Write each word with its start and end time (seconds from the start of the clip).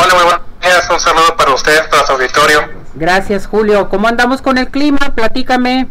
Hola, 0.00 0.14
muy 0.14 0.24
buenos 0.26 0.42
días. 0.62 0.88
Un 0.90 1.00
saludo 1.00 1.36
para 1.36 1.52
ustedes, 1.52 1.82
para 1.88 2.06
su 2.06 2.12
auditorio. 2.12 2.70
Gracias, 2.94 3.48
Julio. 3.48 3.88
¿Cómo 3.88 4.06
andamos 4.06 4.40
con 4.40 4.56
el 4.56 4.68
clima? 4.68 4.98
Platícame. 5.16 5.88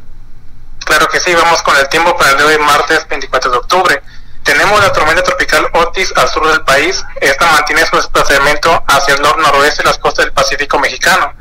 Claro 0.86 1.10
que 1.10 1.20
sí, 1.20 1.34
vamos 1.36 1.62
con 1.62 1.76
el 1.76 1.90
tiempo 1.90 2.16
para 2.16 2.32
el 2.32 2.38
de 2.38 2.44
hoy, 2.46 2.58
martes 2.60 3.06
24 3.10 3.52
de 3.52 3.58
octubre. 3.58 4.02
Tenemos 4.44 4.82
la 4.82 4.94
tormenta 4.94 5.24
tropical 5.24 5.68
Otis 5.74 6.14
al 6.16 6.30
sur 6.30 6.48
del 6.48 6.62
país. 6.62 7.04
Esta 7.20 7.52
mantiene 7.52 7.86
su 7.86 7.98
desplazamiento 7.98 8.82
hacia 8.88 9.16
el 9.16 9.22
nor-noroeste 9.22 9.84
de 9.84 9.90
las 9.90 9.98
costas 9.98 10.24
del 10.24 10.34
Pacífico 10.34 10.80
mexicano. 10.80 11.34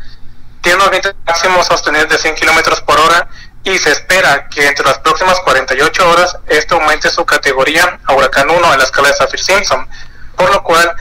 Tiene 0.61 0.79
unos 0.79 0.91
vientos 0.91 1.15
máximos 1.25 1.67
sostenidos 1.67 2.09
de 2.09 2.19
100 2.19 2.35
kilómetros 2.35 2.81
por 2.81 2.99
hora 2.99 3.29
y 3.63 3.79
se 3.79 3.93
espera 3.93 4.49
que 4.49 4.67
entre 4.67 4.85
las 4.85 4.99
próximas 4.99 5.39
48 5.45 6.11
horas 6.11 6.37
esto 6.49 6.75
aumente 6.75 7.11
su 7.11 7.25
categoría 7.25 8.01
a 8.07 8.15
huracán 8.15 8.51
1 8.51 8.73
en 8.73 8.79
la 8.79 8.85
escala 8.85 9.07
de 9.07 9.15
Saffir-Simpson, 9.15 9.89
por 10.35 10.53
lo 10.53 10.65
cual 10.65 10.96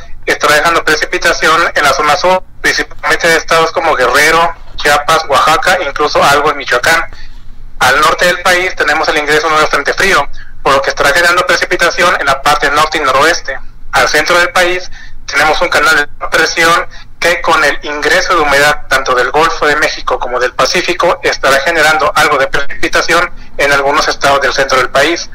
precipitación 0.85 1.61
en 1.73 1.83
la 1.83 1.93
zona 1.93 2.15
sur, 2.15 2.43
principalmente 2.61 3.27
de 3.27 3.35
estados 3.35 3.71
como 3.71 3.95
Guerrero, 3.95 4.53
Chiapas, 4.77 5.25
Oaxaca, 5.27 5.77
incluso 5.85 6.23
algo 6.23 6.51
en 6.51 6.57
Michoacán. 6.57 7.03
Al 7.79 7.99
norte 7.99 8.25
del 8.25 8.41
país 8.41 8.73
tenemos 8.75 9.07
el 9.09 9.17
ingreso 9.17 9.49
de 9.49 9.55
un 9.55 9.67
frente 9.67 9.93
frío, 9.93 10.27
por 10.63 10.73
lo 10.73 10.81
que 10.81 10.89
estará 10.91 11.09
generando 11.09 11.45
precipitación 11.45 12.15
en 12.19 12.25
la 12.27 12.41
parte 12.41 12.69
norte 12.71 12.97
y 12.97 13.01
noroeste. 13.01 13.59
Al 13.91 14.07
centro 14.07 14.37
del 14.39 14.51
país 14.51 14.89
tenemos 15.25 15.59
un 15.61 15.69
canal 15.69 15.95
de 15.97 16.27
presión 16.27 16.87
que 17.19 17.41
con 17.41 17.63
el 17.63 17.79
ingreso 17.83 18.35
de 18.35 18.41
humedad 18.41 18.87
tanto 18.87 19.15
del 19.15 19.31
Golfo 19.31 19.65
de 19.65 19.75
México 19.77 20.19
como 20.19 20.39
del 20.39 20.53
Pacífico 20.53 21.19
estará 21.23 21.59
generando 21.61 22.11
algo 22.15 22.37
de 22.37 22.47
precipitación 22.47 23.31
en 23.57 23.71
algunos 23.71 24.07
estados 24.07 24.41
del 24.41 24.53
centro 24.53 24.77
del 24.77 24.89
país. 24.89 25.29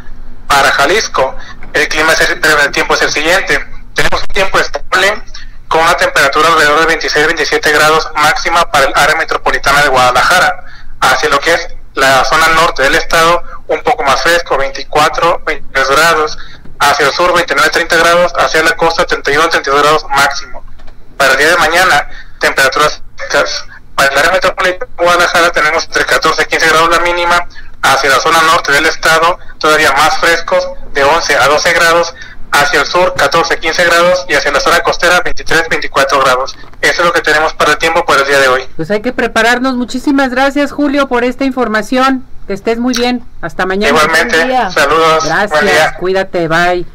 Para 0.47 0.71
Jalisco, 0.71 1.37
el 1.73 1.89
clima 1.89 2.15
del 2.15 2.71
tiempo 2.73 2.95
es 2.95 3.03
el 3.03 3.11
siguiente. 3.11 3.65
Tenemos 3.95 4.21
un 4.21 4.29
tiempo 4.29 4.59
estable 4.59 5.23
con 5.71 5.81
una 5.83 5.97
temperatura 5.97 6.49
alrededor 6.49 6.85
de 6.85 6.99
26-27 6.99 7.73
grados 7.73 8.11
máxima 8.17 8.69
para 8.73 8.87
el 8.87 8.93
área 8.97 9.15
metropolitana 9.15 9.83
de 9.83 9.89
Guadalajara, 9.89 10.65
hacia 11.01 11.29
lo 11.29 11.39
que 11.39 11.55
es 11.55 11.69
la 11.95 12.25
zona 12.25 12.49
norte 12.49 12.83
del 12.83 12.97
estado 12.97 13.41
un 13.69 13.81
poco 13.85 14.03
más 14.03 14.21
fresco, 14.21 14.59
24, 14.59 15.43
23 15.47 15.89
grados, 15.91 16.37
hacia 16.81 17.07
el 17.07 17.13
sur 17.13 17.33
29, 17.33 17.71
30 17.71 17.97
grados, 17.99 18.33
hacia 18.37 18.65
la 18.65 18.77
costa 18.77 19.07
31, 19.07 19.49
32 19.49 19.83
grados 19.83 20.07
máximo. 20.11 20.65
Para 21.17 21.33
el 21.33 21.39
día 21.39 21.51
de 21.51 21.57
mañana, 21.59 22.09
temperaturas 22.41 23.03
para 23.95 24.13
el 24.13 24.19
área 24.19 24.33
metropolitana 24.33 24.87
de 24.87 25.05
Guadalajara 25.05 25.53
tenemos 25.53 25.85
entre 25.85 26.05
14 26.05 26.43
y 26.43 26.47
15 26.47 26.69
grados 26.69 26.91
la 26.91 26.99
mínima, 26.99 27.47
hacia 27.83 28.11
la 28.11 28.19
zona 28.19 28.43
norte 28.43 28.73
del 28.73 28.87
estado 28.87 29.39
todavía 29.61 29.93
más 29.93 30.19
frescos, 30.19 30.69
de 30.93 31.05
11 31.05 31.37
a 31.37 31.47
12 31.47 31.73
grados, 31.75 32.15
hacia 32.53 32.81
el 32.81 32.87
sur 32.87 33.15
14, 33.15 33.59
15 33.59 33.85
grados 33.85 34.25
y 34.29 34.35
hacia 34.35 34.51
la 34.51 34.61
zona 34.61 34.81
costera 34.81 35.21
23, 35.21 35.69
24 35.81 36.21
grados. 36.21 36.57
Eso 36.83 37.01
es 37.01 37.07
lo 37.07 37.13
que 37.13 37.23
tenemos 37.23 37.55
para 37.55 37.73
el 37.73 37.79
tiempo 37.79 38.05
por 38.05 38.19
el 38.19 38.27
día 38.27 38.39
de 38.39 38.49
hoy. 38.49 38.63
Pues 38.77 38.91
hay 38.91 39.01
que 39.01 39.13
prepararnos. 39.13 39.75
Muchísimas 39.77 40.31
gracias 40.31 40.73
Julio 40.73 41.09
por 41.09 41.25
esta 41.25 41.45
información. 41.45 42.25
Que 42.47 42.55
estés 42.55 42.79
muy 42.79 42.95
bien. 42.95 43.23
Hasta 43.41 43.65
mañana. 43.65 43.89
Igualmente. 43.89 44.37
Saludos. 44.71 45.25
Gracias. 45.25 45.97
Cuídate. 45.99 46.49
Bye. 46.49 46.87